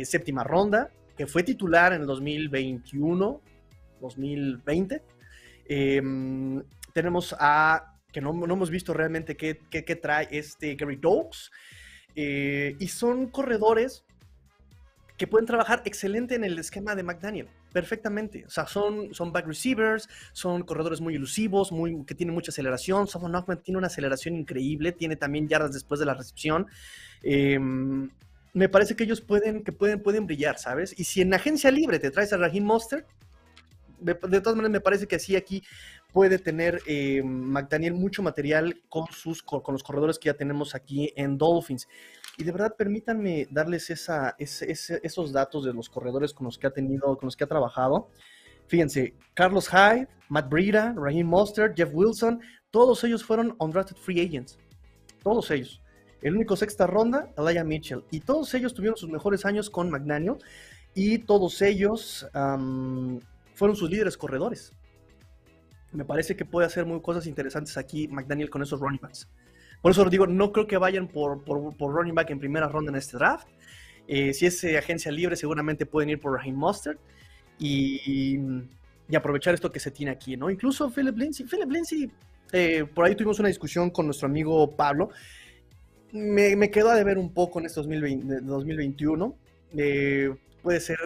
[0.03, 3.41] séptima ronda, que fue titular en el 2021,
[4.01, 5.01] 2020.
[5.65, 6.61] Em,
[6.93, 9.55] tenemos a, que no, hemos visto realmente qué,
[10.01, 11.51] trae este Gary Dogs.
[12.15, 14.03] Eh, y son corredores
[15.17, 18.43] que pueden trabajar excelente en el esquema de McDaniel, perfectamente.
[18.45, 23.07] O sea, son, son back receivers, son corredores muy elusivos, muy, que tienen mucha aceleración.
[23.07, 26.67] Savon Ahmed tiene una aceleración increíble, tiene también yardas después de la recepción.
[27.23, 27.59] Eh,
[28.53, 30.93] me parece que ellos pueden, que pueden, pueden brillar, ¿sabes?
[30.97, 33.05] Y si en agencia libre te traes a Raheem Monster,
[34.01, 35.63] de, todas maneras me parece que así aquí
[36.13, 41.13] puede tener eh, McDaniel mucho material con, sus, con los corredores que ya tenemos aquí
[41.15, 41.87] en Dolphins.
[42.37, 47.17] Y de verdad, permítanme darles esos datos de los corredores con los que ha tenido,
[47.17, 48.09] con los que ha trabajado.
[48.67, 54.57] Fíjense, Carlos Hyde, Matt Breida, Raheem Monster, Jeff Wilson, todos ellos fueron undrafted free agents.
[55.23, 55.81] Todos ellos.
[56.21, 58.03] El único sexta ronda, Elijah Mitchell.
[58.11, 60.37] Y todos ellos tuvieron sus mejores años con McDaniel
[60.93, 64.73] y todos ellos fueron sus líderes corredores.
[65.91, 69.27] Me parece que puede hacer muy cosas interesantes aquí McDaniel con esos running backs.
[69.81, 72.97] Por eso digo, no creo que vayan por, por, running back en primera ronda en
[72.97, 73.47] este draft.
[74.07, 76.97] Eh, si es agencia libre, seguramente pueden ir por Raheem Mustard
[77.57, 78.37] y,
[79.09, 80.49] y, aprovechar esto que se tiene aquí, ¿no?
[80.49, 81.45] Incluso Philip Lindsay.
[81.45, 82.11] Philip Lindsay,
[82.53, 85.09] eh, por ahí tuvimos una discusión con nuestro amigo Pablo
[86.11, 89.35] me, me quedó a deber un poco en este 2021.
[90.61, 90.97] Puede ser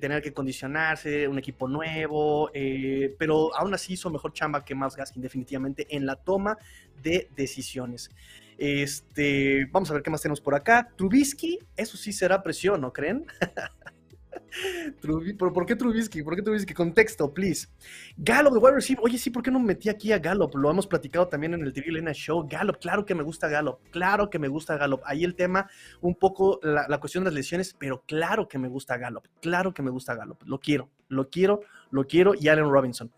[0.00, 4.94] tener que condicionarse, un equipo nuevo, eh, pero aún así hizo mejor chamba que más
[4.94, 6.58] Gaskin definitivamente en la toma
[7.02, 8.10] de decisiones.
[8.58, 10.88] Este, vamos a ver qué más tenemos por acá.
[10.96, 13.26] Trubisky, eso sí será presión, ¿no creen?
[15.38, 16.22] ¿Por, qué Trubisky?
[16.22, 16.74] ¿Por qué Trubisky?
[16.74, 17.68] Contexto, please.
[18.16, 19.04] Gallup de wide receiver.
[19.04, 20.54] Oye, sí, ¿por qué no metí aquí a Gallup?
[20.54, 22.46] Lo hemos platicado también en el TV Lena Show.
[22.48, 23.78] Gallup, claro que me gusta Gallup.
[23.90, 25.00] Claro que me gusta Gallup.
[25.04, 25.68] Ahí el tema,
[26.00, 29.26] un poco la, cuestión de las lesiones, pero claro que me gusta Gallup.
[29.40, 30.42] Claro que me gusta Gallup.
[30.44, 32.34] Lo quiero, lo quiero, lo quiero.
[32.38, 33.10] Y Allen Robinson.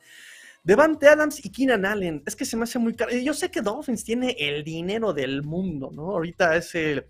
[0.64, 2.22] Devante Adams y Keenan Allen.
[2.25, 3.11] Es que se me hace muy caro.
[3.11, 6.11] Yo sé que Dolphins tiene el dinero del mundo, ¿no?
[6.11, 7.05] Ahorita es el,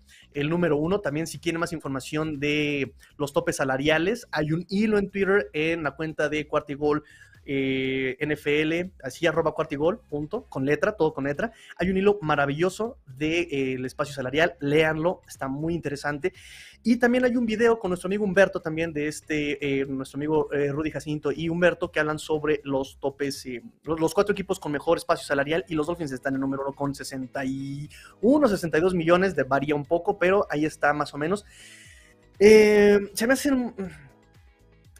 [0.49, 1.01] número uno.
[1.01, 5.83] También, si quieren más información de los topes salariales, hay un hilo en Twitter en
[5.83, 7.03] la cuenta de Cuartigol
[7.45, 11.51] eh, NFL, así arroba cuartigol, punto, con letra, todo con letra.
[11.77, 16.33] Hay un hilo maravilloso del de, eh, espacio salarial, léanlo, está muy interesante.
[16.83, 20.49] Y también hay un video con nuestro amigo Humberto, también de este, eh, nuestro amigo
[20.51, 23.45] Rudy Jacinto y Humberto, que hablan sobre los topes,
[23.83, 26.93] los, cuatro equipos con mejor espacio salarial y los Dolphins están en número uno con
[26.93, 31.45] 61, 62 millones, de, varía un poco, pero ahí está más o menos.
[32.37, 33.73] se me hacen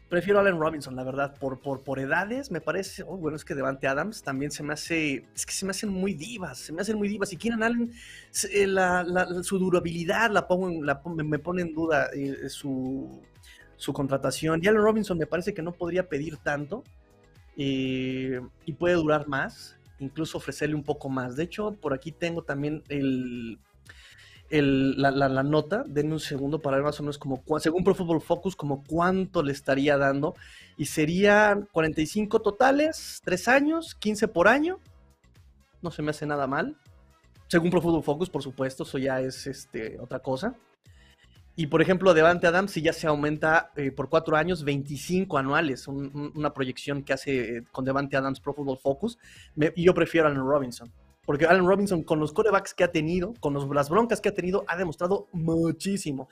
[0.08, 3.44] Prefiero a Allen Robinson, la verdad, por, por, por edades, me parece, oh, bueno, es
[3.44, 6.72] que Devante Adams también se me hace, es que se me hacen muy divas, se
[6.72, 7.92] me hacen muy divas, y Keenan Allen,
[8.50, 10.70] eh, su durabilidad la pongo,
[11.16, 13.22] me pone en duda eh, su,
[13.76, 16.84] su contratación, y Allen Robinson me parece que no podría pedir tanto,
[17.56, 22.42] eh, y puede durar más, incluso ofrecerle un poco más, de hecho, por aquí tengo
[22.42, 23.58] también el
[24.62, 28.56] la, nota, denme un segundo para ver más o menos como, según Pro Football Focus,
[28.56, 30.34] como cuánto le estaría dando.
[30.76, 34.78] Y serían 45 totales, 3 años, 15 por año.
[35.82, 36.76] No se me hace nada mal.
[37.48, 40.54] Según Pro Football Focus, por supuesto, eso ya es este, otra cosa.
[41.56, 45.86] Y por ejemplo, Devante Adams, si ya se aumenta eh, por 4 años, 25 anuales,
[45.86, 49.18] una proyección que hace eh, con Devante Adams Pro Football Focus.
[49.56, 50.92] y yo prefiero a Allen Robinson.
[51.26, 54.64] Porque Allen Robinson, con los corebacks que ha tenido, con las broncas que ha tenido,
[54.68, 56.28] ha demostrado muchísimo.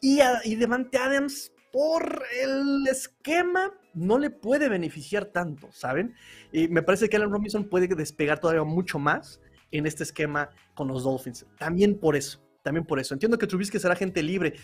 [0.00, 6.14] Y, y Devante Adams, por el esquema, no le puede beneficiar tanto, ¿saben?
[6.52, 9.40] Y me parece que Allen Robinson puede despegar todavía mucho más
[9.70, 11.46] en este esquema con los Dolphins.
[11.58, 13.14] También por eso, también por eso.
[13.14, 14.54] Entiendo que Trubisky será gente libre,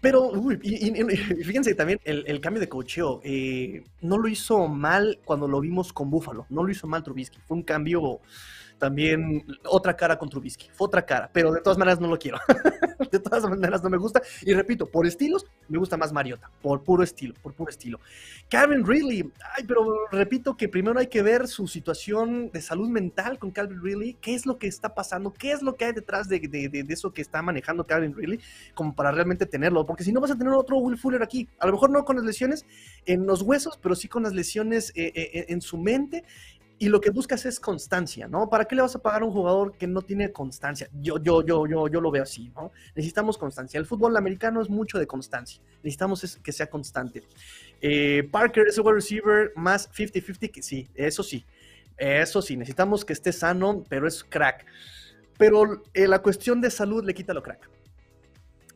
[0.00, 3.20] pero, uy, y, fíjense también el, cambio de cocheo.
[3.24, 6.46] Eh, no lo hizo mal cuando lo vimos con Buffalo.
[6.50, 7.38] No lo hizo mal Trubisky.
[7.46, 8.20] Fue un cambio
[8.78, 10.68] también otra cara con Trubisky.
[10.72, 12.38] Fue otra cara, pero de todas maneras no lo quiero.
[13.14, 14.22] de todas maneras no me gusta.
[14.42, 18.00] Y repito, por estilos, me gusta más Mariota, por puro estilo, por puro estilo.
[18.50, 23.38] Calvin Ridley, ay, pero repito que primero hay que ver su situación de salud mental
[23.38, 26.28] con Calvin Ridley, qué es lo que está pasando, qué es lo que hay detrás
[26.28, 28.40] de, de, eso que está manejando Calvin Ridley,
[28.74, 31.66] como para realmente tenerlo, porque si no vas a tener otro Will Fuller aquí, a
[31.66, 32.66] lo mejor no con las lesiones
[33.06, 36.24] en los huesos, pero sí con las lesiones eh, eh, en su mente
[36.78, 38.48] y lo que buscas es constancia, ¿no?
[38.48, 40.88] ¿Para qué le vas a pagar a un jugador que no tiene constancia?
[40.92, 42.72] Yo, yo, yo, yo, yo lo veo así, ¿no?
[42.96, 43.78] Necesitamos constancia.
[43.78, 45.62] El fútbol americano es mucho de constancia.
[45.82, 47.22] Necesitamos que sea constante.
[47.80, 51.44] Eh, Parker es el wide receiver más 50-50, que sí, eso sí.
[51.96, 54.66] Eso sí, necesitamos que esté sano, pero es crack.
[55.38, 57.70] Pero eh, la cuestión de salud le quita lo crack.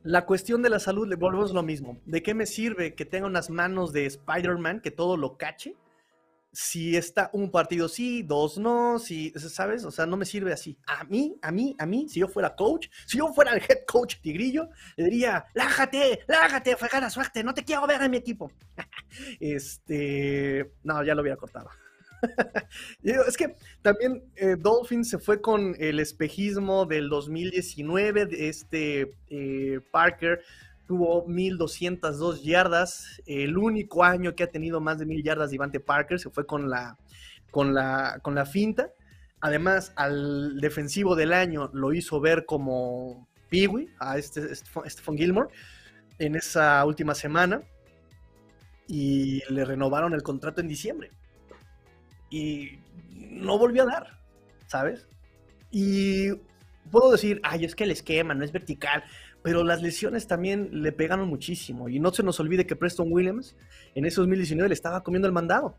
[0.04, 1.98] La cuestión de la salud le volvemos lo mismo.
[2.06, 5.74] ¿De qué me sirve que tenga unas manos de Spider-Man que todo lo cache?
[6.60, 9.84] Si está un partido sí, dos no, si, ¿sabes?
[9.84, 10.76] O sea, no me sirve así.
[10.88, 13.84] A mí, a mí, a mí, si yo fuera coach, si yo fuera el head
[13.86, 18.50] coach Tigrillo, le diría, lájate, lájate, la suerte, no te quiero ver en mi equipo.
[19.38, 21.70] este, no, ya lo hubiera cortado.
[23.04, 29.78] es que también eh, Dolphin se fue con el espejismo del 2019 de este eh,
[29.92, 30.42] Parker
[30.88, 36.18] tuvo 1202 yardas, el único año que ha tenido más de 1000 yardas Ivante Parker
[36.18, 36.96] se fue con la,
[37.50, 38.90] con la, con la finta.
[39.40, 45.50] Además, al defensivo del año lo hizo ver como Peewee, a este, Stephen Gilmore,
[46.18, 47.62] en esa última semana.
[48.88, 51.10] Y le renovaron el contrato en diciembre.
[52.30, 52.78] Y
[53.14, 54.20] no volvió a dar,
[54.66, 55.06] ¿sabes?
[55.70, 56.30] Y
[56.90, 59.04] puedo decir, ay, es que el esquema no es vertical
[59.48, 61.88] pero las lesiones también le pegaron muchísimo.
[61.88, 63.56] Y no se nos olvide que Preston Williams
[63.94, 65.74] en ese 2019 le estaba comiendo el mandado,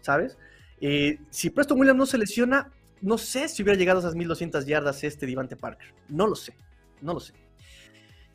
[0.00, 0.38] ¿sabes?
[0.80, 2.72] Eh, si Preston Williams no se lesiona,
[3.02, 5.92] no sé si hubiera llegado a esas 1200 yardas este Divante Parker.
[6.08, 6.56] No lo sé,
[7.02, 7.34] no lo sé.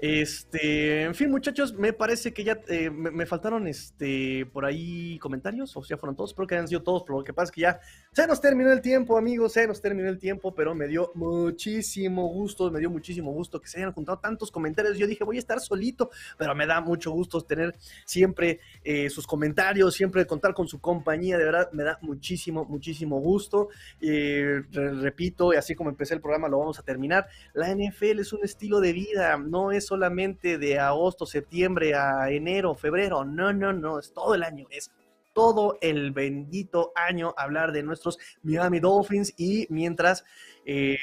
[0.02, 5.78] Este, en fin, muchachos, me parece que ya eh, me, faltaron este por ahí comentarios,
[5.78, 7.62] o sea, fueron todos, espero que hayan sido todos, pero lo que pasa es que
[7.62, 7.80] ya
[8.12, 12.28] se nos terminó el tiempo, amigos, se nos terminó el tiempo, pero me dio muchísimo
[12.30, 14.97] gusto, me dio muchísimo gusto que se hayan juntado tantos comentarios.
[14.97, 19.28] Yo dije, voy a estar solito, pero me da mucho gusto tener siempre eh, sus
[19.28, 23.70] comentarios, siempre contar con su compañía, de verdad, me da muchísimo, muchísimo gusto.
[24.02, 27.28] Eh, repito, y así como empecé el programa, lo vamos a terminar.
[27.54, 32.76] La NFL es un estilo de vida, no es solamente de agosto, septiembre a enero,
[32.76, 33.26] febrero.
[33.26, 34.89] No, no, no, es todo el año, es
[35.34, 40.24] todo el bendito año hablar de nuestros Miami Dolphins y mientras
[40.66, 40.98] eh,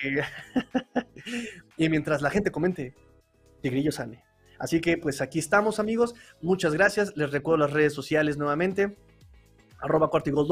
[1.76, 2.94] y mientras la gente comente,
[3.60, 4.24] Tigrillo sale.
[4.58, 8.96] Así que pues aquí estamos amigos, muchas gracias, les recuerdo las redes sociales nuevamente
[9.80, 10.46] arroba Cuartigol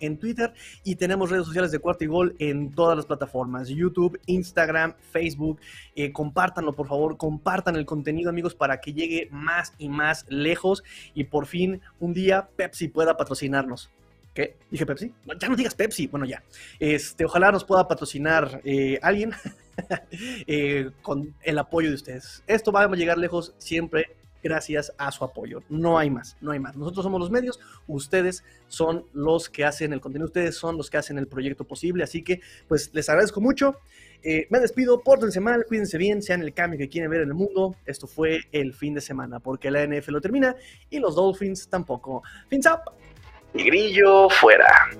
[0.00, 0.52] en Twitter
[0.84, 5.60] y tenemos redes sociales de Cuartigol en todas las plataformas, YouTube, Instagram, Facebook.
[5.94, 10.82] Eh, compártanlo, por favor, compartan el contenido, amigos, para que llegue más y más lejos
[11.14, 13.90] y por fin un día Pepsi pueda patrocinarnos.
[14.34, 14.56] ¿Qué?
[14.70, 15.12] ¿Dije Pepsi?
[15.40, 16.06] ya no digas Pepsi.
[16.06, 16.42] Bueno, ya.
[16.78, 19.32] Este, ojalá nos pueda patrocinar eh, alguien
[20.46, 22.44] eh, con el apoyo de ustedes.
[22.46, 25.62] Esto va a llegar lejos siempre gracias a su apoyo.
[25.68, 26.76] No hay más, no hay más.
[26.76, 30.96] Nosotros somos los medios, ustedes son los que hacen el contenido, ustedes son los que
[30.96, 33.76] hacen el proyecto posible, así que pues les agradezco mucho.
[34.22, 37.34] Eh, me despido, pórtense mal, cuídense bien, sean el cambio que quieren ver en el
[37.34, 37.76] mundo.
[37.86, 40.54] Esto fue el fin de semana, porque la NF lo termina
[40.90, 42.22] y los Dolphins tampoco.
[42.48, 42.92] Fins up.
[43.54, 44.90] Y grillo fuera.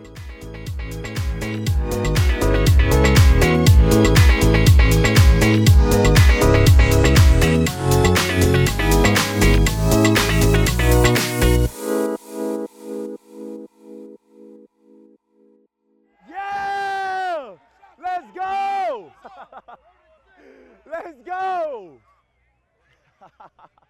[20.90, 22.00] Let's go!